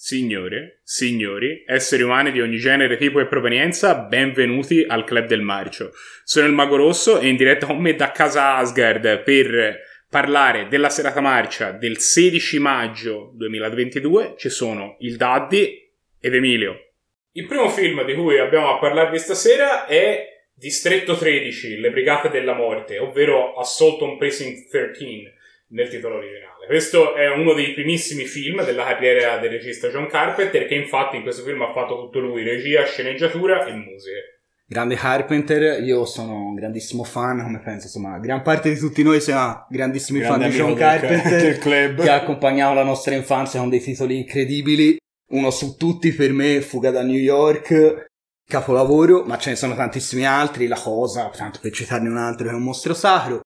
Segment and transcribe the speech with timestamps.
[0.00, 5.90] Signore, signori, esseri umani di ogni genere, tipo e provenienza, benvenuti al Club del Marcio.
[6.22, 10.88] Sono il Mago Rosso e in diretta con me da casa Asgard per parlare della
[10.88, 15.90] serata marcia del 16 maggio 2022 ci sono il Daddy
[16.20, 16.90] ed Emilio.
[17.32, 22.54] Il primo film di cui abbiamo a parlarvi stasera è Distretto 13, Le Brigate della
[22.54, 25.37] Morte, ovvero Assault on Precinct 13
[25.70, 26.66] nel titolo originale.
[26.66, 31.22] Questo è uno dei primissimi film della carriera del regista John Carpenter, che infatti in
[31.22, 34.42] questo film ha fatto tutto lui, regia, sceneggiatura e musiche.
[34.66, 39.18] Grande Carpenter, io sono un grandissimo fan, come penso, insomma, gran parte di tutti noi
[39.18, 42.02] siamo grandissimi Grande fan di John Carpenter, del club.
[42.02, 44.98] che ha accompagnato la nostra infanzia con dei titoli incredibili.
[45.30, 48.08] Uno su tutti per me, Fuga da New York,
[48.46, 52.52] capolavoro, ma ce ne sono tantissimi altri, La Cosa, tanto per citarne un altro che
[52.52, 53.40] è un mostro sacro.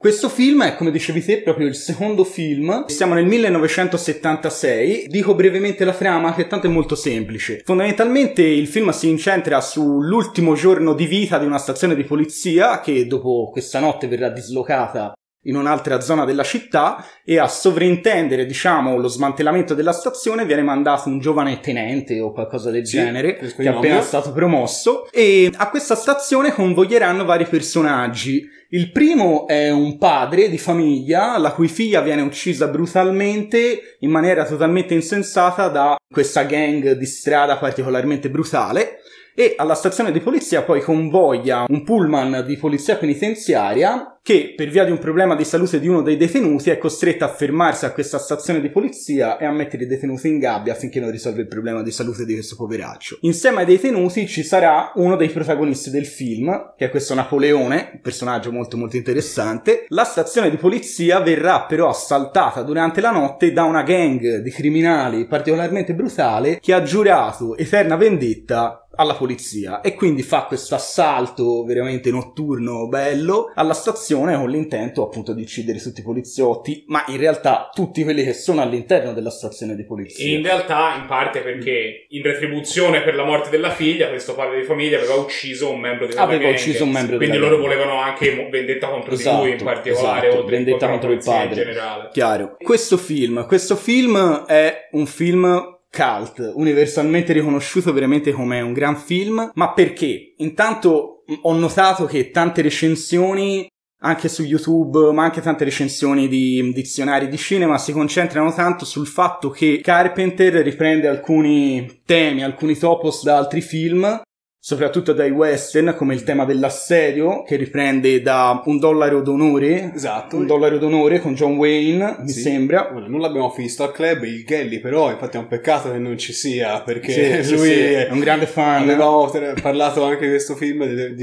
[0.00, 2.86] Questo film è, come dicevi te, proprio il secondo film.
[2.86, 5.08] Siamo nel 1976.
[5.08, 7.62] Dico brevemente la trama, che tanto è molto semplice.
[7.64, 13.08] Fondamentalmente il film si incentra sull'ultimo giorno di vita di una stazione di polizia che
[13.08, 15.14] dopo questa notte verrà dislocata
[15.48, 21.08] in un'altra zona della città e a sovrintendere, diciamo, lo smantellamento della stazione viene mandato
[21.08, 25.70] un giovane tenente o qualcosa del Sì, genere che è appena stato promosso e a
[25.70, 28.56] questa stazione convoglieranno vari personaggi.
[28.70, 34.44] Il primo è un padre di famiglia la cui figlia viene uccisa brutalmente in maniera
[34.44, 38.98] totalmente insensata da questa gang di strada particolarmente brutale
[39.38, 44.84] e alla stazione di polizia poi convoglia un pullman di polizia penitenziaria che per via
[44.84, 48.18] di un problema di salute di uno dei detenuti è costretto a fermarsi a questa
[48.18, 51.82] stazione di polizia e a mettere i detenuti in gabbia affinché non risolva il problema
[51.82, 53.18] di salute di questo poveraccio.
[53.22, 58.00] Insieme ai detenuti ci sarà uno dei protagonisti del film, che è questo Napoleone, un
[58.02, 59.86] personaggio molto molto interessante.
[59.88, 65.26] La stazione di polizia verrà però assaltata durante la notte da una gang di criminali
[65.26, 72.10] particolarmente brutale che ha giurato eterna vendetta alla polizia e quindi fa questo assalto veramente
[72.10, 77.70] notturno bello alla stazione con l'intento appunto di uccidere tutti i poliziotti ma in realtà
[77.72, 82.22] tutti quelli che sono all'interno della stazione di polizia in realtà, in parte perché in
[82.22, 86.22] retribuzione per la morte della figlia, questo padre di famiglia aveva ucciso un membro della
[86.22, 86.54] Aveva gang.
[86.54, 87.62] ucciso un membro Quindi loro gang.
[87.68, 91.18] volevano anche vendetta contro Esatto, di lui in particolare, esatto, oltre vendetta contro contro il
[91.18, 91.64] polizia in padre.
[91.64, 92.08] generale.
[92.12, 92.56] Chiaro.
[92.58, 99.50] Questo film, questo film è un film cult, universalmente riconosciuto veramente come un gran film,
[99.54, 100.34] ma perché?
[100.36, 103.66] Intanto mh, ho notato che tante recensioni
[104.00, 108.84] anche su YouTube, ma anche tante recensioni di mh, dizionari di cinema si concentrano tanto
[108.84, 114.20] sul fatto che Carpenter riprende alcuni temi, alcuni topos da altri film,
[114.60, 120.36] soprattutto dai western, come il tema dell'assedio, che riprende da Un dollaro d'onore, Esatto.
[120.36, 122.40] un dollaro d'onore con John Wayne, mi Sì.
[122.40, 122.88] sembra.
[122.90, 126.18] Allora, non l'abbiamo visto al club, il Gelli però, infatti è un peccato che non
[126.18, 128.82] ci sia, perché Sì, lui sì, è un grande fan.
[128.82, 129.30] Avevamo
[129.62, 131.22] parlato anche di questo film di, di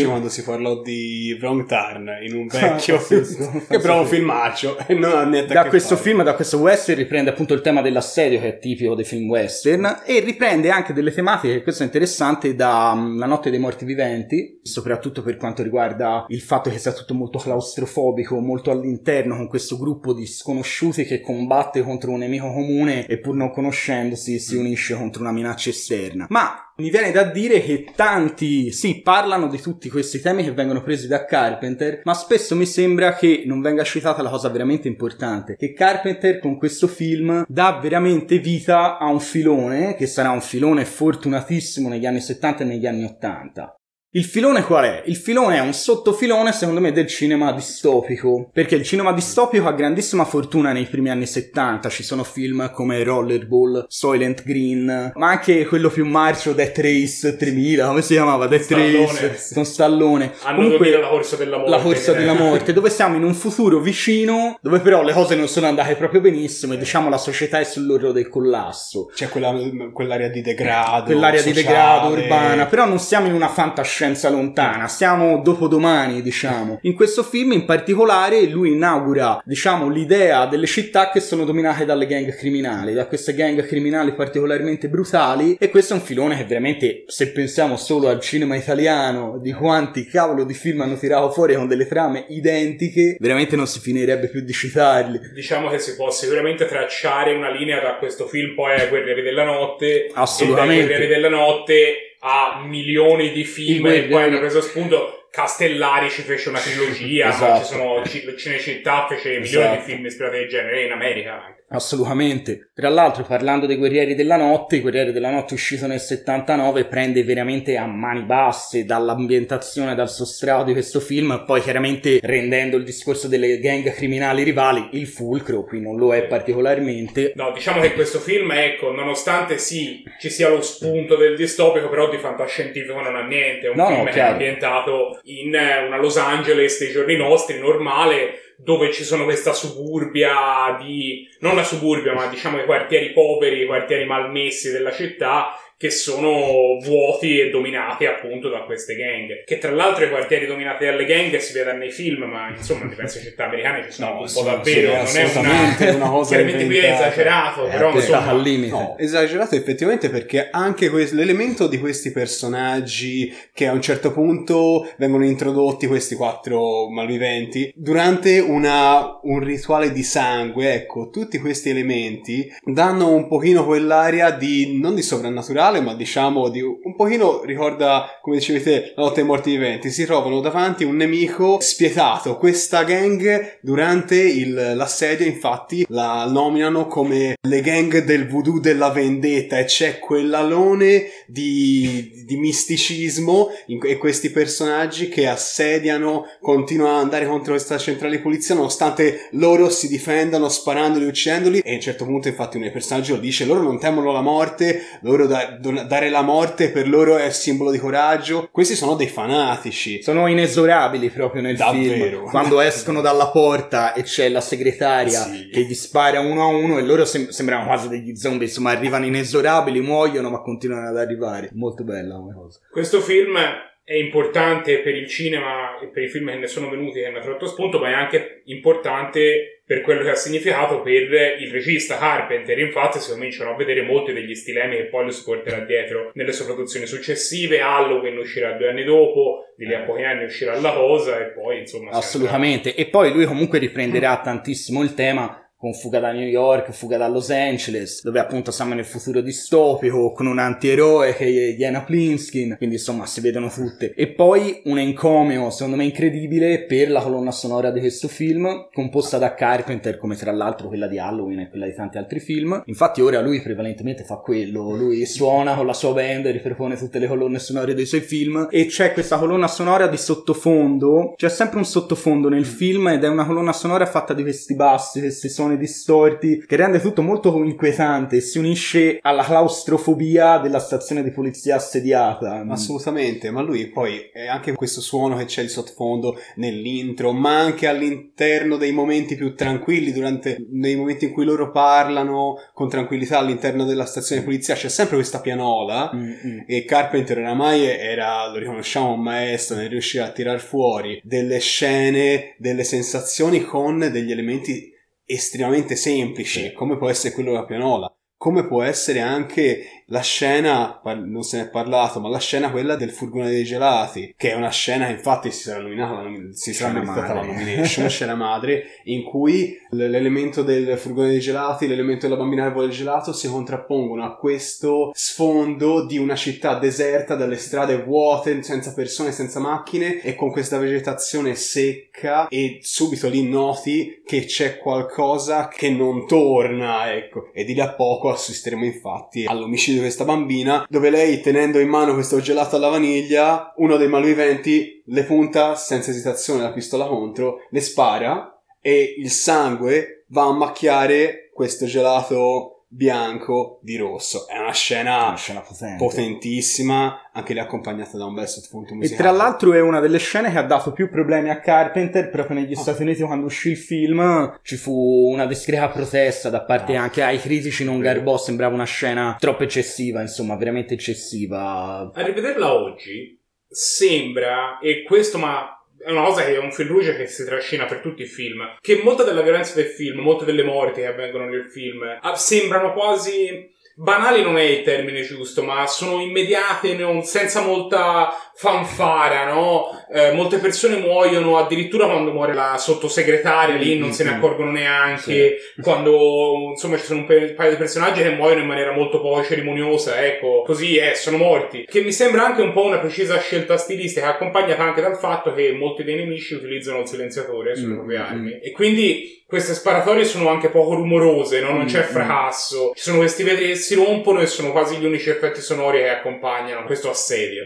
[0.00, 4.06] E- quando si parlò di Wrong Turn in un vecchio pazzesco, che però è un
[4.06, 6.08] filmaccio e non ha niente a da che questo fare.
[6.10, 10.02] film, da questo western, riprende appunto il tema dell'assedio che è tipico dei film western
[10.04, 14.60] e riprende anche delle tematiche, questo è interessante, da mm, La notte dei morti viventi,
[14.62, 19.78] soprattutto per quanto riguarda il fatto che sia tutto molto claustrofobico, molto all'interno con questo
[19.78, 24.94] gruppo di sconosciuti che combatte contro un nemico comune e pur non conoscendosi si unisce
[24.94, 26.26] contro una minaccia esterna.
[26.30, 30.82] Ma mi viene da dire che tanti, sì, parlano di tutti questi temi che vengono
[30.82, 35.56] presi da Carpenter, ma spesso mi sembra che non venga citata la cosa veramente importante,
[35.56, 40.84] che Carpenter con questo film dà veramente vita a un filone, che sarà un filone
[40.84, 43.78] fortunatissimo negli anni 70 e negli anni 80.
[44.16, 45.02] Il filone qual è?
[45.06, 48.48] Il filone è un sottofilone, secondo me, del cinema distopico.
[48.52, 51.88] Perché il cinema distopico ha grandissima fortuna nei primi anni 70.
[51.88, 57.86] Ci sono film come Rollerball, Soylent Green, ma anche quello più marcio, Death Race 3000,
[57.88, 58.46] come si chiamava?
[58.46, 59.18] Death Stallone.
[59.20, 60.32] Race con Stallone.
[60.44, 61.70] Anno 2000 la corsa della morte.
[61.70, 65.34] La corsa che- della morte, dove siamo in un futuro vicino, dove però le cose
[65.34, 69.10] non sono andate proprio benissimo e diciamo la società è sull'orlo del collasso.
[69.12, 69.52] c'è quella,
[69.92, 71.66] quell'area di degrado Quell'area di sociale.
[71.66, 76.78] degrado urbana, però non siamo in una fantascienza lontana, siamo dopodomani, diciamo.
[76.82, 82.06] In questo film in particolare lui inaugura, diciamo, l'idea delle città che sono dominate dalle
[82.06, 87.04] gang criminali, da queste gang criminali particolarmente brutali e questo è un filone che veramente,
[87.06, 91.68] se pensiamo solo al cinema italiano, di quanti cavolo di film hanno tirato fuori con
[91.68, 95.20] delle trame identiche, veramente non si finirebbe più di citarli.
[95.34, 99.44] Diciamo che si può sicuramente tracciare una linea da questo film poi ai Guerrieri della
[99.44, 100.10] Notte.
[100.12, 100.74] Assolutamente.
[100.74, 105.18] E dai Guerrieri della Notte a milioni di film e poi hanno preso spunto.
[105.30, 107.58] Castellari ci fece una trilogia, Esatto.
[107.58, 109.84] ci sono Ci- Cinecittà fece milioni Esatto.
[109.84, 111.63] di film ispirati del genere in America anche.
[111.68, 112.70] Assolutamente.
[112.74, 117.24] Tra l'altro, parlando dei Guerrieri della Notte, i Guerrieri della Notte uscito nel 79 prende
[117.24, 123.26] veramente a mani basse dall'ambientazione, dal sostrato di questo film, poi chiaramente rendendo il discorso
[123.28, 127.32] delle gang criminali rivali il fulcro, qui non lo è particolarmente.
[127.34, 132.08] No, diciamo che questo film, ecco, nonostante sì, ci sia lo spunto del distopico, però
[132.10, 133.66] di fantascientifico non ha niente.
[133.66, 134.32] È un No, film no, che è chiaro.
[134.32, 140.76] ambientato in eh, una Los Angeles dei giorni nostri, normale, dove ci sono questa suburbia
[140.80, 141.28] di...
[141.40, 146.78] non la suburbia, ma diciamo i quartieri poveri, i quartieri malmessi della città, che sono
[146.82, 149.44] vuoti e dominati appunto da queste gang.
[149.44, 152.90] Che tra l'altro i quartieri dominati dalle gang si vedono nei film, ma insomma in
[152.90, 156.08] diverse città americane ci sono No, un sì, po' davvero, sì, non è una, una
[156.10, 158.70] cosa chiaramente qui è esagerato, È però portata insomma al limite.
[158.72, 164.88] No, esagerato effettivamente perché anche que- l'elemento di questi personaggi che a un certo punto
[164.98, 172.50] vengono introdotti questi quattro malviventi durante una- un rituale di sangue, ecco, tutti questi elementi
[172.64, 178.36] danno un pochino quell'aria di non di sovrannaturale, ma diciamo di un pochino ricorda, come
[178.36, 182.36] dicevi te, la notte dei morti viventi, si trovano davanti un nemico spietato.
[182.38, 189.58] Questa gang durante il- l'assedio infatti la nominano come le gang del voodoo della vendetta
[189.58, 197.26] e c'è quell'alone di, di misticismo in- e questi personaggi che assediano, continuano ad andare
[197.26, 202.04] contro questa centrale di polizia nonostante loro si difendano sparandoli, uccidendoli e a un certo
[202.04, 205.84] punto infatti uno dei personaggi lo dice, loro non temono la morte, loro da- don-
[205.88, 208.48] dare la morte per loro è simbolo di coraggio.
[208.50, 210.02] Questi sono dei fanatici.
[210.02, 212.18] Sono inesorabili proprio nel Davvero.
[212.18, 212.30] film.
[212.30, 215.48] Quando escono dalla porta e c'è la segretaria Sì.
[215.52, 219.06] che gli spara uno a uno e loro sem- sembrano quasi degli zombie, insomma arrivano
[219.06, 221.50] inesorabili, muoiono ma continuano ad arrivare.
[221.52, 222.58] Molto bella come cosa.
[222.70, 223.48] Questo film è
[223.86, 227.46] importante per il cinema e per i film che ne sono venuti che hanno tratto
[227.46, 232.58] spunto, ma è anche importante per quello che ha significato per il regista Carpenter.
[232.58, 236.32] Infatti, si cominciano a vedere molti degli stilemi che poi lo si porterà dietro nelle
[236.32, 237.60] sue produzioni successive.
[237.60, 241.58] Halloween uscirà due anni dopo, di lì a pochi anni uscirà La Cosa, e poi
[241.58, 241.90] insomma.
[241.90, 242.74] Assolutamente.
[242.74, 247.08] E poi lui comunque riprenderà tantissimo il tema con Fuga da New York, Fuga da
[247.08, 252.56] Los Angeles, dove appunto siamo nel futuro distopico, con un antieroe che è Jana Plinskin,
[252.58, 253.94] quindi insomma si vedono tutte.
[253.94, 259.16] E poi un encomio, secondo me incredibile, per la colonna sonora di questo film, composta
[259.16, 262.62] da Carpenter, come tra l'altro quella di Halloween e quella di tanti altri film.
[262.66, 267.06] Infatti ora lui prevalentemente fa quello, lui suona con la sua band, ripropone tutte le
[267.06, 271.64] colonne sonore dei suoi film, e c'è questa colonna sonora di sottofondo, c'è sempre un
[271.64, 276.44] sottofondo nel film ed è una colonna sonora fatta di questi bassi, questi suoni distorti,
[276.46, 282.44] che rende tutto molto inquietante e si unisce alla claustrofobia della stazione di polizia assediata.
[282.48, 287.66] Assolutamente, ma lui poi è anche questo suono che c'è di sottofondo nell'intro, ma anche
[287.66, 293.64] all'interno dei momenti più tranquilli, durante nei momenti in cui loro parlano con tranquillità all'interno
[293.64, 295.90] della stazione di polizia, c'è sempre questa pianola.
[295.94, 296.38] Mm, mm.
[296.46, 302.34] E Carpenter oramai era, lo riconosciamo, un maestro nel riuscire a tirar fuori delle scene,
[302.38, 304.73] delle sensazioni con degli elementi
[305.04, 311.22] estremamente semplici, come può essere quello della pianola, come può essere anche la scena, non
[311.22, 314.50] se ne è parlato, ma la scena quella del furgone dei gelati, che è una
[314.50, 316.02] scena che infatti si sarà nominata,
[316.32, 322.06] si sarà meritata la nomination, scena madre, in cui l'elemento del furgone dei gelati, l'elemento
[322.06, 327.14] della bambina che vuole il gelato si contrappongono a questo sfondo di una città deserta,
[327.14, 333.28] dalle strade vuote, senza persone, senza macchine e con questa vegetazione secca e subito lì
[333.28, 337.30] noti che c'è qualcosa che non torna, ecco.
[337.32, 341.68] E di lì a poco assisteremo infatti all'omicidio di questa bambina, dove lei tenendo in
[341.68, 347.46] mano questo gelato alla vaniglia, uno dei malviventi le punta senza esitazione la pistola contro,
[347.50, 354.26] le spara e il sangue va a macchiare questo gelato bianco di rosso.
[354.26, 355.76] È una scena Una scena potente.
[355.76, 359.00] potentissima, anche lì accompagnata da un bel sottofondo E musicale.
[359.02, 362.54] tra l'altro è una delle scene che ha dato più problemi a Carpenter proprio negli
[362.54, 364.72] Stati Uniti quando uscì il film ci fu
[365.12, 366.82] una discreta protesta da parte Ah.
[366.82, 372.52] anche ai critici non garbò sembrava una scena troppo eccessiva insomma veramente eccessiva A rivederla
[372.52, 375.48] oggi sembra, e questo ma
[375.84, 378.56] è una cosa che è un fil rouge che si trascina per tutti i film,
[378.60, 382.72] che molta della violenza del film, molte delle morti che avvengono nel film, ah, sembrano
[382.72, 383.52] quasi...
[383.76, 389.66] Banali non è il termine giusto, ma sono immediate, non- senza molta fanfara, no?
[389.92, 394.16] Eh, molte persone muoiono addirittura quando muore la sottosegretaria, lì non se ne Mm, mm.
[394.16, 399.00] accorgono neanche, quando insomma ci sono un paio di personaggi che muoiono in maniera molto
[399.00, 401.64] poco cerimoniosa, ecco, così è, sono morti.
[401.68, 405.52] Che mi sembra anche un po' una precisa scelta stilistica, accompagnata anche dal fatto che
[405.52, 408.38] molti dei nemici utilizzano il silenziatore sulle Mm, proprie armi.
[408.40, 411.50] E quindi queste sparatorie sono anche poco rumorose, no?
[411.52, 412.72] non c'è Mm, fracasso.
[412.74, 415.88] Ci sono questi vetri che si rompono e sono quasi gli unici effetti sonori che
[415.88, 417.44] accompagnano questo assedio.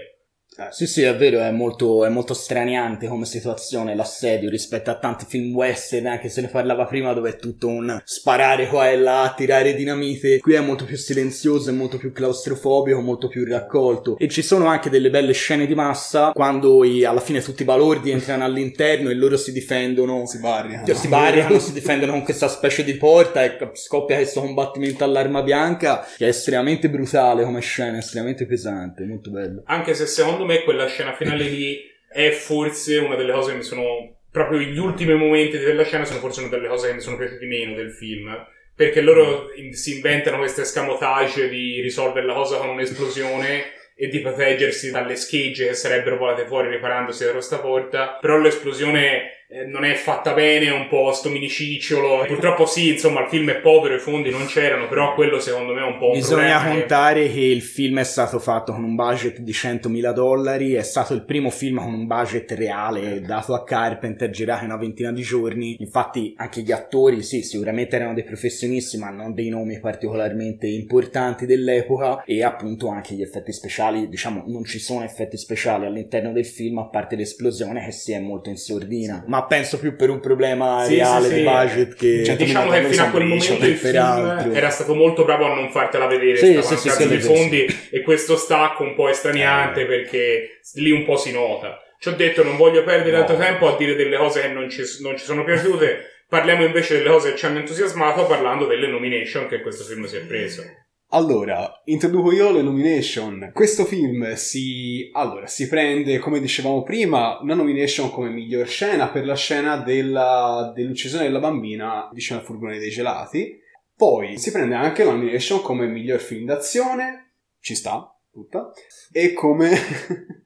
[0.70, 5.24] Sì, sì, è vero, è molto, è molto straniante come situazione l'assedio rispetto a tanti
[5.28, 9.32] film western, anche se ne parlava prima, dove è tutto un sparare qua e là,
[9.36, 10.38] tirare dinamite.
[10.40, 14.18] Qui è molto più silenzioso, è molto più claustrofobico, molto più raccolto.
[14.18, 17.64] E ci sono anche delle belle scene di massa quando i- alla fine tutti i
[17.64, 20.26] balordi entrano all'interno e loro si difendono.
[20.26, 20.84] Si barriano.
[20.84, 25.42] Cioè, si barricano, si difendono con questa specie di porta e scoppia questo combattimento all'arma
[25.42, 29.62] bianca che è estremamente brutale come scena, estremamente pesante, molto bello.
[29.66, 33.62] Anche se secondo me quella scena finale lì è forse una delle cose che mi
[33.62, 34.16] sono.
[34.30, 37.46] Proprio gli ultimi momenti della scena sono forse una delle cose che mi sono piaciute
[37.46, 38.46] meno del film.
[38.74, 44.20] Perché loro in- si inventano queste escamotage di risolvere la cosa con un'esplosione e di
[44.20, 48.18] proteggersi dalle schegge che sarebbero volate fuori riparandosi da questa porta.
[48.20, 52.24] Però l'esplosione eh, non è fatta bene, è un po' sto minicicciolo.
[52.26, 55.80] Purtroppo sì, insomma, il film è povero, i fondi non c'erano, però quello secondo me
[55.80, 58.84] è un po' un Bisogna problema che- contare che il film è stato fatto con
[58.84, 63.54] un budget di 100.000 dollari, è stato il primo film con un budget reale dato
[63.54, 65.76] a Carpenter, girato in una ventina di giorni.
[65.78, 71.46] Infatti anche gli attori, sì, sicuramente erano dei professionisti, ma non dei nomi particolarmente importanti
[71.46, 72.22] dell'epoca.
[72.24, 76.78] E appunto anche gli effetti speciali, diciamo, non ci sono effetti speciali all'interno del film
[76.78, 80.84] a parte l'esplosione che si è molto in sordina, ma penso più per un problema
[80.84, 84.54] Sì, reale sì, di budget che Cioè, Diciamo che fino a quel momento il film
[84.54, 87.18] era stato molto bravo a non fartela vedere Sì, sì, sì, sì, sì.
[87.20, 91.80] fondi e questo stacco un po' estraniante perché lì un po' si nota.
[92.00, 93.24] Ci ho detto non voglio perdere No.
[93.24, 96.22] tanto tempo a dire delle cose che non ci, non ci sono piaciute.
[96.28, 100.16] Parliamo invece delle cose che ci hanno entusiasmato parlando delle nomination che questo film si
[100.16, 100.62] è preso.
[101.10, 103.50] Allora, introduco io le nomination.
[103.54, 109.24] Questo film si, allora, si prende, come dicevamo prima, una nomination come miglior scena per
[109.24, 113.58] la scena della- dell'uccisione della bambina vicino al furgone dei gelati.
[113.96, 118.72] Poi si prende anche la nomination come miglior film d'azione, ci sta, tutta,
[119.12, 119.70] e come,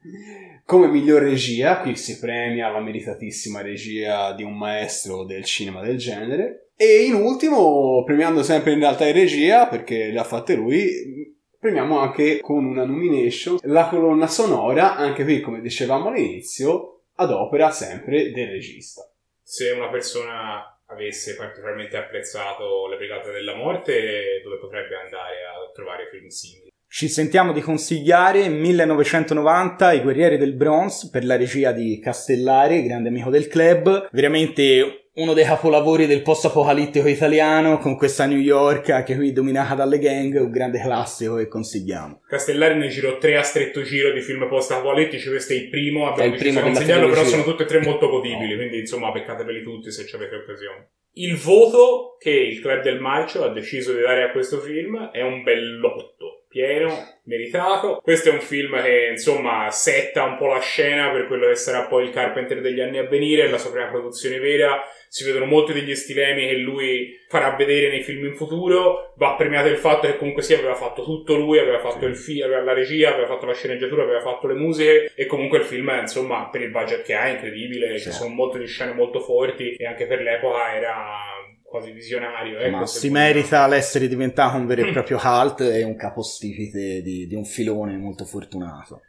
[0.65, 5.97] come miglior regia, qui si premia la meritatissima regia di un maestro del cinema del
[5.97, 6.69] genere.
[6.75, 11.99] E in ultimo, premiando sempre in realtà in regia, perché le ha fatte lui, premiamo
[11.99, 18.31] anche con una nomination la colonna sonora, anche qui come dicevamo all'inizio, ad opera sempre
[18.31, 19.07] del regista.
[19.41, 26.09] Se una persona avesse particolarmente apprezzato Le Brigate della Morte, dove potrebbe andare a trovare
[26.09, 26.62] film simili?
[26.95, 33.09] Ci sentiamo di consigliare 1990 I Guerrieri del Bronze per la regia di Castellari, grande
[33.09, 34.09] amico del club.
[34.11, 39.97] Veramente uno dei capolavori del post-apocalittico italiano con questa New York anche qui dominata dalle
[39.97, 42.21] gang, un grande classico che consigliamo.
[42.27, 46.11] Castellari ne girò tre a stretto giro di film post-apocalittici, questo è il primo, È
[46.11, 49.63] abbiamo il deciso primo consigliarlo, però sono tutti e tre molto godibili, quindi insomma peccateveli
[49.63, 50.89] tutti se ci avete occasione.
[51.15, 55.21] Il voto che il Club del Marcio ha deciso di dare a questo film è
[55.21, 57.99] un bell'otto, pieno, meritato.
[58.03, 61.87] Questo è un film che insomma setta un po' la scena per quello che sarà
[61.87, 65.73] poi il Carpenter degli anni a venire, la sua prima produzione vera, si vedono molti
[65.73, 69.13] degli stilemi che lui farà vedere nei film in futuro.
[69.17, 72.45] Va premiato il fatto che comunque sì, aveva fatto tutto lui, aveva fatto il film,
[72.45, 75.91] aveva la regia, aveva fatto la sceneggiatura, aveva fatto le musiche e comunque il film,
[75.99, 78.05] insomma, per il budget che ha è incredibile, Sì.
[78.05, 81.41] ci sono molte di scene molto forti e anche per l'epoca era
[81.73, 82.59] quasi visionario.
[82.59, 83.25] Ecco, Ma si vogliamo.
[83.25, 87.97] merita l'essere diventato un vero e proprio cult e un capostipite di, di un filone
[87.97, 89.01] molto fortunato.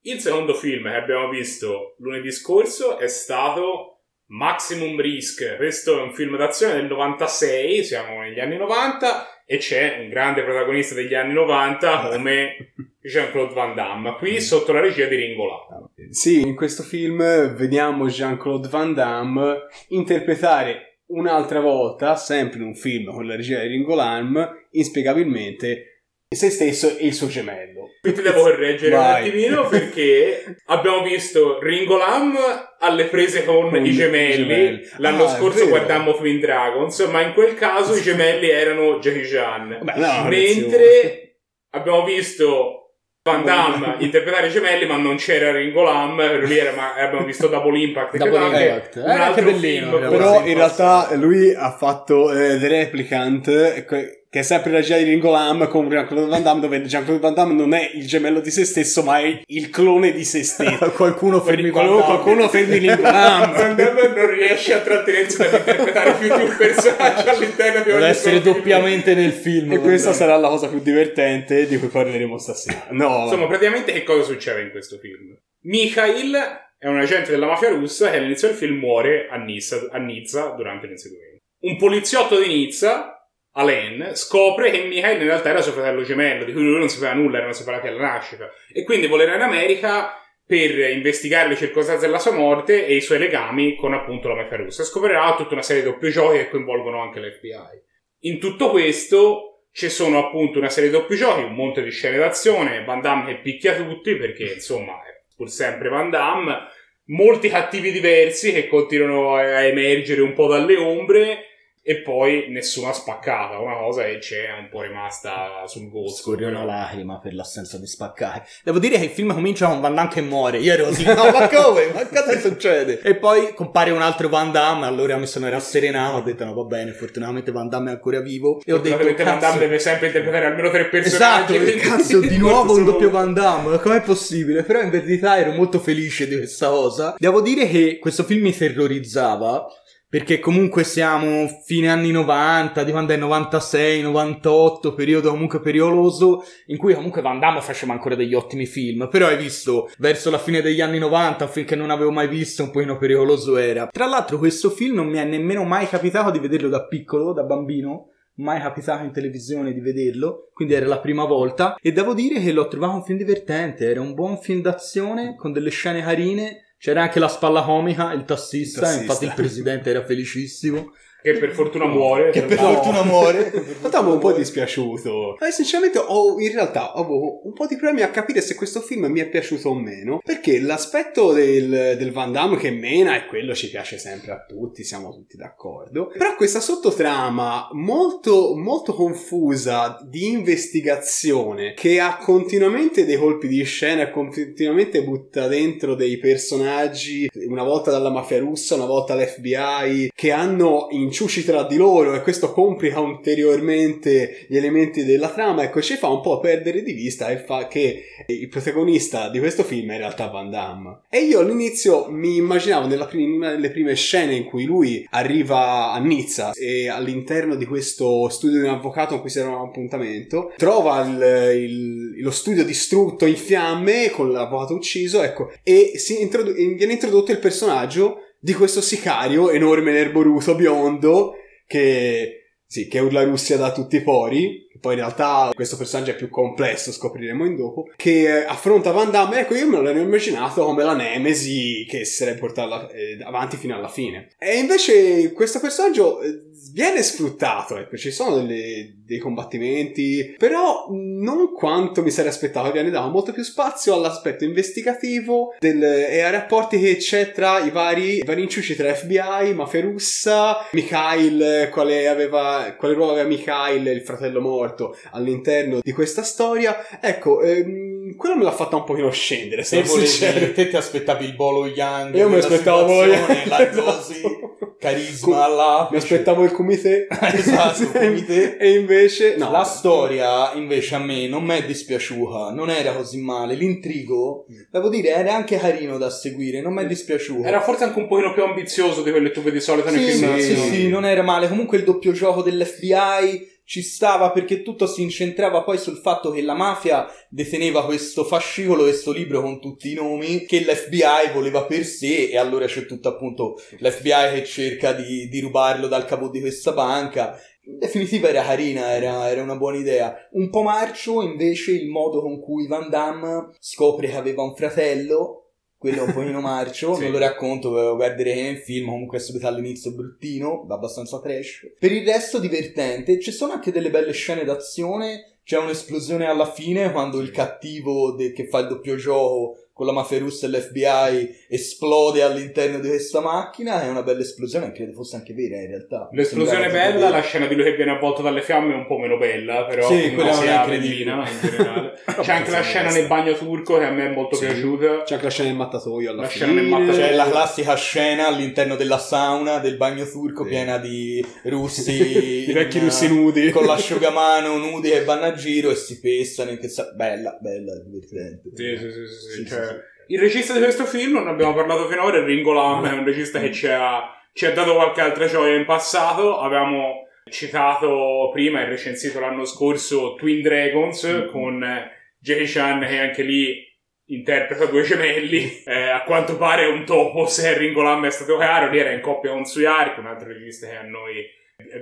[0.00, 5.54] Il secondo film che abbiamo visto lunedì scorso è stato Maximum Risk.
[5.56, 10.42] Questo è un film d'azione del 96, siamo negli anni 90 e c'è un grande
[10.42, 16.10] protagonista degli anni 90 come Jean-Claude Van Damme, qui sotto la regia di Ringo Lam.
[16.10, 17.18] Sì, in questo film
[17.54, 23.68] vediamo Jean-Claude Van Damme interpretare un'altra volta, sempre in un film con la regia di
[23.68, 25.88] Ringo Lam, inspiegabilmente
[26.34, 27.90] se stesso e il suo gemello.
[28.00, 29.22] Qui ti devo correggere Vai.
[29.22, 32.36] un attimino perché abbiamo visto Ringo Lam
[32.80, 34.34] alle prese con, Con i gemelli.
[34.42, 34.80] gemelli.
[34.98, 39.78] L'anno Ah, scorso guardammo Twin Dragons, ma in quel caso i gemelli erano Jackie Chan.
[39.82, 41.38] Vabbè, no, Mentre
[41.70, 42.83] abbiamo visto
[43.26, 47.46] Van Damme interpretare i gemelli, ma non c'era Ringo Lam, lì era, ma abbiamo visto
[47.48, 48.18] Double Impact.
[48.18, 48.96] Double anche Impact.
[48.96, 53.48] un Eh, altro che bellino, film, però in realtà lui ha fatto eh, The Replicant,
[53.48, 56.82] eh, que- che è sempre la regia di Ringo Lam con Jean-Claude Van Damme, dove
[56.82, 60.24] Jean-Claude Van Damme non è il gemello di se stesso, ma è il clone di
[60.24, 60.90] se stesso.
[60.90, 62.20] qualcuno fermi Qualcuno, Van Damme.
[62.22, 63.52] qualcuno fermi Ringo Lam.
[63.52, 68.06] Van Damme non riesce a trattenersi dall'interpretare più di un personaggio all'interno di ogni Deve
[68.08, 68.54] essere film.
[68.54, 69.70] doppiamente nel film.
[69.72, 72.88] E questa Van sarà la cosa più divertente di cui parleremo stasera.
[72.90, 75.36] No, Insomma, praticamente che cosa succede in questo film?
[75.62, 76.36] Mikhail
[76.76, 80.48] è un agente della mafia russa che all'inizio del film muore a Nizza, a Nizza
[80.56, 81.38] durante l'inseguimento.
[81.60, 83.13] un poliziotto di Nizza,
[83.56, 87.12] Alain, scopre che Michael in realtà era suo fratello gemello, di cui lui non sapeva
[87.12, 88.50] nulla, erano separati alla nascita.
[88.72, 93.18] E quindi volerà in America per investigare le circostanze della sua morte e i suoi
[93.18, 94.82] legami con appunto la mafia russa.
[94.82, 97.82] Scoprirà tutta una serie di doppi giochi che coinvolgono anche l'FBI.
[98.20, 102.18] In tutto questo ci sono appunto una serie di doppi giochi, un monte di scene
[102.18, 106.58] d'azione, Van Damme che picchia tutti perché insomma è pur sempre Van Damme,
[107.06, 111.53] molti cattivi diversi che continuano a emergere un po' dalle ombre
[111.86, 116.22] e poi nessuna spaccata, una cosa che c'è un po' rimasta sul gusto.
[116.22, 118.46] Scorre una lacrima per l'assenza di spaccare.
[118.62, 120.60] Devo dire che il film comincia con Van Damme che muore.
[120.60, 121.90] Io ero così, no, ma come?
[121.92, 123.02] Ma cosa succede?
[123.02, 126.62] E poi compare un altro Van Damme, allora mi sono rasserenato, ho detto no va
[126.62, 128.62] bene, fortunatamente Van Damme è ancora vivo.
[128.64, 129.58] E ho detto, Van Damme cazzo...
[129.58, 131.52] deve sempre interpretare almeno tre personaggi.
[131.52, 134.62] Esatto, quindi- cazzo, di nuovo un doppio Van Damme, com'è possibile?
[134.62, 137.14] Però in verità ero molto felice di questa cosa.
[137.18, 139.66] Devo dire che questo film mi terrorizzava.
[140.14, 146.76] Perché comunque siamo fine anni 90, di quando è 96, 98, periodo comunque pericoloso, in
[146.76, 149.08] cui comunque Van Damme faceva ancora degli ottimi film.
[149.10, 152.28] Però hai visto, verso la fine degli anni 90, un film che non avevo mai
[152.28, 153.88] visto, un pochino pericoloso era.
[153.88, 157.42] Tra l'altro questo film non mi è nemmeno mai capitato di vederlo da piccolo, da
[157.42, 162.40] bambino, mai capitato in televisione di vederlo, quindi era la prima volta e devo dire
[162.40, 166.73] che l'ho trovato un film divertente, era un buon film d'azione con delle scene carine,
[166.84, 169.00] c'era anche la spalla comica, il tassista, Il tassista.
[169.04, 170.92] infatti il presidente era felicissimo.
[171.24, 172.28] Che per fortuna muore.
[172.32, 172.74] Che per No.
[172.74, 173.50] fortuna muore.
[173.82, 175.38] Stavo un po' dispiaciuto.
[175.38, 179.06] Eh, sinceramente, ho, in realtà avevo un po' di problemi a capire se questo film
[179.06, 180.20] mi è piaciuto o meno.
[180.22, 184.84] Perché l'aspetto del, del Van Damme che mena e quello ci piace sempre a tutti,
[184.84, 186.08] siamo tutti d'accordo.
[186.08, 194.02] Però questa sottotrama molto, molto confusa di investigazione che ha continuamente dei colpi di scena
[194.02, 200.30] e continuamente butta dentro dei personaggi, una volta dalla mafia russa, una volta all'FBI, che
[200.30, 205.62] hanno inciuci tra di loro e questo complica ulteriormente gli elementi della trama.
[205.62, 209.62] Ecco, ci fa un po' perdere di vista il fa che il protagonista di questo
[209.62, 211.02] film è in realtà Van Damme.
[211.08, 215.98] E io all'inizio mi immaginavo nella prima- nelle prime scene in cui lui arriva a
[216.00, 220.52] Nizza e all'interno di questo studio di un avvocato con cui si era un appuntamento,
[220.56, 226.56] trova il- il- lo studio distrutto in fiamme con l'avvocato ucciso, ecco, e si introdu-
[226.56, 231.32] viene introdotto il personaggio di questo sicario enorme, nerboruto, biondo,
[231.66, 234.68] che, sì, che urla Russia da tutti i pori.
[234.78, 237.84] Poi in realtà questo personaggio è più complesso, scopriremo in dopo.
[237.96, 239.40] Che affronta Van Damme.
[239.40, 243.74] Ecco, io me l'ho immaginato come la Nemesi che si sarebbe portata eh, avanti fino
[243.74, 244.34] alla fine.
[244.38, 247.76] E invece questo personaggio eh, viene sfruttato.
[247.76, 252.70] Ecco, ci sono delle- dei combattimenti, però non quanto mi sarei aspettato.
[252.72, 257.70] Viene dato molto più spazio all'aspetto investigativo del- e ai rapporti che c'è tra i
[257.70, 263.86] vari, i vari inciuci tra FBI, mafia russa, Mikhail, quale, aveva, quale ruolo aveva Mikhail,
[263.86, 267.00] il fratello morto, all'interno di questa storia.
[267.00, 271.34] Ecco, ehm, quello me l'ha fatta un pochino scendere, Se volevi, te ti aspettavi il
[271.34, 272.14] Bolo Young.
[272.14, 274.58] Io mi aspettavo Bolo Young, La esatto.
[274.84, 275.88] Carisma là.
[275.90, 277.06] Mi aspettavo il comité.
[277.34, 278.56] Esatto, il comité.
[278.60, 279.50] e invece, no.
[279.50, 283.54] La storia invece a me non mi è dispiaciuta, non era così male.
[283.54, 287.46] L'intrigo, devo dire, era anche carino da seguire, non mi è dispiaciuto.
[287.46, 290.04] Era forse anche un pochino più ambizioso di quello che tu vedi di solito nei
[290.04, 290.36] sì, film.
[290.38, 290.70] sì, d'azione.
[290.70, 291.48] sì, non era male.
[291.48, 296.42] Comunque il doppio gioco dell'FBI ci stava perché tutto si incentrava poi sul fatto che
[296.42, 301.84] la mafia deteneva questo fascicolo, questo libro con tutti i nomi che l'FBI voleva per
[301.84, 306.40] sé e allora c'è tutto appunto l'FBI che cerca di, di rubarlo dal capo di
[306.40, 307.40] questa banca.
[307.66, 310.14] In definitiva era carina, era, era una buona idea.
[310.32, 315.43] Un po' marcio invece il modo con cui Van Damme scopre che aveva un fratello
[315.90, 317.02] quello è un pochino marcio, Sì.
[317.02, 321.72] non lo racconto, guarderete nel film, comunque è subito all'inizio bruttino, abbastanza trash.
[321.78, 326.90] Per il resto divertente, ci sono anche delle belle scene d'azione, c'è un'esplosione alla fine
[326.90, 331.36] quando il cattivo de- che fa il doppio gioco con la mafia russa e l'FBI
[331.48, 336.08] esplode all'interno di questa macchina, è una bella esplosione, credo fosse anche vera in realtà.
[336.12, 338.86] L'esplosione è Sembrava bella, la scena di lui che viene avvolto dalle fiamme è un
[338.86, 341.12] po' meno bella, però Sì, quella è incredibile.
[341.16, 341.92] bellina in generale.
[342.22, 344.46] C'è anche la scena nel bagno turco che a me è molto Sì.
[344.46, 345.02] piaciuta.
[345.02, 346.44] C'è anche la scena del mattatoio alla La fine.
[346.44, 346.96] scena del mattatoio.
[347.06, 350.50] C'è la classica scena all'interno della sauna del bagno turco Sì.
[350.50, 353.50] piena di russi I vecchi in- russi nudi.
[353.50, 357.74] con l'asciugamano nudi che vanno a giro e si pestano in che sa- bella bella
[357.80, 359.63] divertente Sì, sì, sì, sì, sì, Sì, cioè, sì, sì.
[360.08, 363.40] Il regista di questo film, non abbiamo parlato finora, è Ringo Lam, è un regista
[363.40, 366.38] che ci ha, ci ha dato qualche altra gioia in passato.
[366.38, 371.28] Avevamo citato prima e recensito l'anno scorso Twin Dragons Mm-hmm.
[371.28, 373.66] con Jackie Chan che anche lì
[374.06, 375.62] interpreta due gemelli.
[375.66, 379.00] Eh, a quanto pare un topo se Ringo Lam è stato caro, lì era in
[379.00, 381.24] coppia con Suyark, un altro regista che a noi è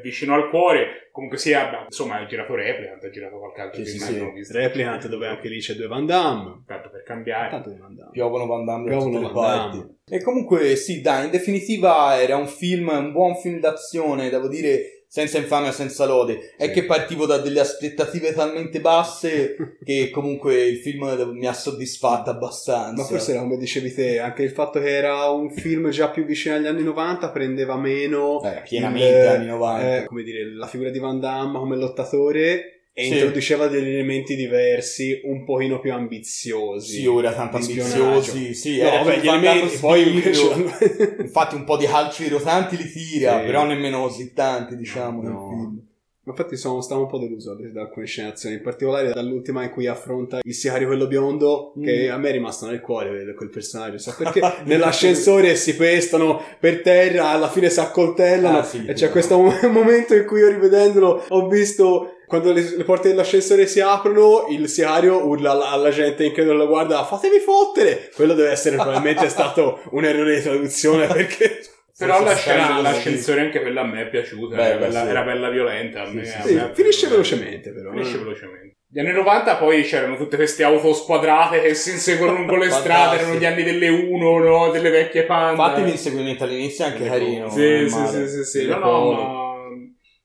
[0.02, 1.08] vicino al cuore.
[1.12, 4.34] Comunque sia, insomma, ha girato Replicant, ha girato qualche altro Sì, film.
[4.36, 4.52] sì, sì.
[4.52, 6.62] Replicant dove anche lì c'è due Van Damme.
[6.66, 7.50] Tanto per cambiare.
[7.50, 8.10] Tanto Van Damme.
[8.12, 9.78] Piovono Van Damme da Piovono le Van parti.
[9.78, 9.96] Damme.
[10.10, 15.01] E comunque sì, dai, in definitiva era un film, un buon film d'azione, devo dire,
[15.14, 16.54] senza infamia, senza lode.
[16.56, 16.70] È Sì.
[16.72, 23.02] che partivo da delle aspettative talmente basse che comunque il film mi ha soddisfatto abbastanza.
[23.02, 26.24] Ma forse era come dicevi te, anche il fatto che era un film già più
[26.24, 29.96] vicino agli anni 90 prendeva meno Eh, pienamente il- anni 90.
[29.98, 33.12] eh, come dire, la figura di Van Damme come lottatore e Sì.
[33.14, 37.00] introduceva degli elementi diversi un pochino più ambiziosi.
[37.00, 41.16] Sì, ora tanto ambiziosi, sì, No, era più gli elementi poi invece...
[41.20, 43.46] Infatti un po' di calci rotanti li tira, Sì.
[43.46, 45.48] però nemmeno così tanti, diciamo, nel No.
[45.48, 45.80] film.
[46.24, 49.88] Ma Infatti sono, stavo un po' deluso da alcune scenazioni, in particolare dall'ultima in cui
[49.88, 52.12] affronta il sicario quello biondo, che Mm.
[52.12, 57.30] a me è rimasto nel cuore quel personaggio, so perché nell'ascensore si pestano per terra,
[57.30, 59.10] alla fine si accoltellano Ah, sì, e c'è sì.
[59.10, 63.80] questo mo- momento in cui io rivedendolo ho visto quando le, le porte dell'ascensore si
[63.80, 68.10] aprono, il sicario urla alla, alla gente incredulo, lo guarda, fatevi fottere!
[68.14, 71.60] Quello deve essere probabilmente stato un errore di traduzione perché...
[71.94, 74.56] Però la scena strano, dell'ascensore anche quella a me è piaciuta.
[74.56, 75.08] Beh, era, bella, sì.
[75.08, 76.02] era bella violenta.
[76.04, 77.90] A me, Sì, a Sì, me- finisce velocemente però.
[77.90, 78.18] Finisce eh.
[78.20, 78.76] velocemente.
[78.88, 83.18] Gli anni 90 poi c'erano tutte queste auto squadrate che si inseguono lungo le strade,
[83.18, 84.70] erano gli anni delle 1, no?
[84.70, 85.66] delle vecchie panda.
[85.66, 87.50] Infatti l'inseguimento all'inizio è anche carino.
[87.50, 88.66] Sì, non sì, sì, sì, sì.
[88.66, 89.42] No, no, ma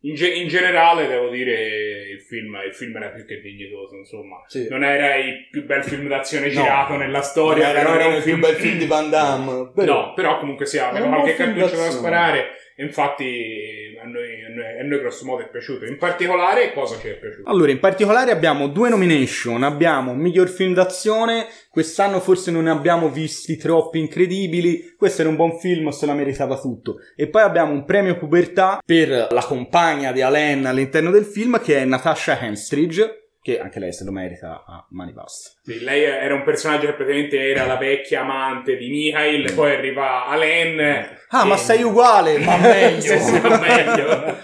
[0.01, 1.86] in, ge- in generale devo dire
[2.27, 4.43] film, il film era più che dignitoso, insomma.
[4.47, 4.67] Sì.
[4.69, 6.51] Non era il più bel film d'azione No.
[6.61, 9.71] girato nella storia, era però era un il più film bel film di Van Damme.
[9.73, 12.47] però- No, però comunque sia, aveva qualche film cartuccio da sparare.
[12.79, 15.85] Infatti a noi, a noi, a noi grosso modo è piaciuto.
[15.85, 17.49] In particolare cosa ci è piaciuto?
[17.49, 19.63] Allora, in particolare abbiamo due nomination.
[19.63, 21.47] Abbiamo miglior film d'azione.
[21.69, 24.93] Quest'anno forse non ne abbiamo visti troppi incredibili.
[24.95, 26.97] Questo era un buon film, se la meritava tutto.
[27.15, 31.77] E poi abbiamo un premio pubertà per la compagna di Alain all'interno del film, che
[31.77, 33.26] è Natasha Henstridge.
[33.47, 35.59] Che anche lei se lo merita a mani basse.
[35.63, 40.25] Sì, lei era un personaggio che praticamente era la vecchia amante di Mikhail, poi arriva
[40.25, 40.81] Alen.
[41.29, 43.15] Ah, e- ma sei uguale, ma meglio.
[43.39, 44.35] Ma meglio.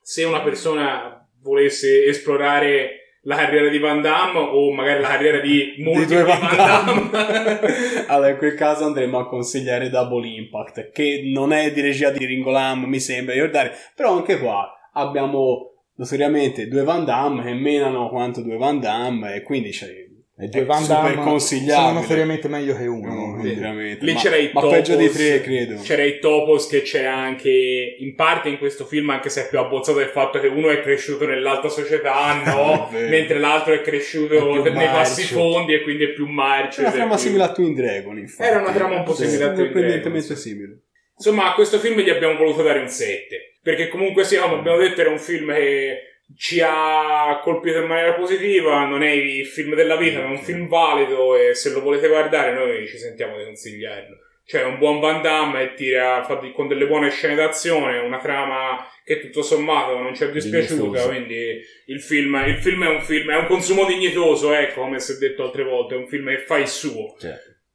[0.00, 5.74] Se una persona volesse esplorare la carriera di Van Damme o magari la carriera di
[5.80, 11.20] molti due Van Van Damme, allora, in quel caso andremo a consigliare Double Impact, che
[11.22, 15.77] non è di regia di Ringo Lam, mi sembra di ricordare, però anche qua abbiamo
[15.98, 20.06] notoriamente due Van Damme che menano quanto due Van Damme e quindi c'è
[20.40, 23.12] E due Van super Damme sono notoriamente meglio che uno.
[23.12, 23.42] No.
[23.42, 25.80] Lì ma, c'era il ma Topos, peggio di tre, credo.
[25.82, 29.58] C'era il Topos che c'era anche in parte in questo film, anche se è più
[29.58, 32.88] abbozzato del fatto che uno è cresciuto nell'alta società, no?
[32.92, 35.34] Mentre l'altro è cresciuto È nei passi marcio.
[35.34, 36.82] fondi e quindi è più marcio.
[36.82, 38.48] C'è una trama più- simile a Twin Dragon, infatti.
[38.48, 40.48] Era una trama un po' Sì, simile a Twin Dragon, sorprendentemente sì.
[40.48, 40.82] simile.
[41.16, 43.47] Insomma, a questo film gli abbiamo voluto dare un 7.
[43.62, 46.02] Perché comunque sia, come abbiamo detto, era un film che
[46.36, 48.84] ci ha colpito in maniera positiva.
[48.84, 51.36] Non è il film della vita, ma è un film valido.
[51.36, 54.16] E se lo volete guardare, noi ci sentiamo di consigliarlo.
[54.48, 59.20] Cioè, un buon Van Damme e tira con delle buone scene d'azione, una trama che
[59.20, 61.06] tutto sommato non ci è dispiaciuta.
[61.06, 65.12] Quindi il film, il film è un film, è un consumo dignitoso, ecco, come si
[65.12, 65.96] è detto altre volte.
[65.96, 67.14] È un film che fa il suo.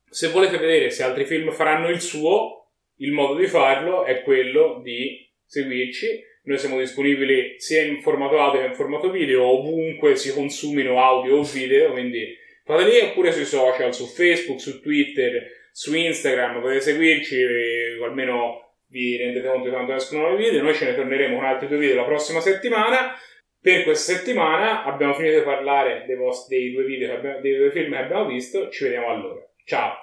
[0.09, 4.79] Se volete vedere se altri film faranno il suo, il modo di farlo è quello
[4.83, 5.22] di
[5.53, 6.31] seguirci.
[6.45, 11.37] Noi siamo disponibili sia in formato audio che in formato video, ovunque si consumino audio
[11.37, 12.35] o video, quindi
[12.65, 18.63] fate lì oppure sui social, su Facebook, su Twitter, su Instagram, potete seguirci, eh, almeno
[18.89, 20.61] vi rendete conto di quando escono nuovi video.
[20.61, 23.15] Noi ce ne torneremo con altri due video la prossima settimana.
[23.59, 27.71] Per questa settimana abbiamo finito di parlare dei, vostri, dei due video, abbiamo- dei due
[27.71, 28.69] film che abbiamo visto.
[28.69, 29.41] Ci vediamo allora.
[29.65, 30.02] Ciao!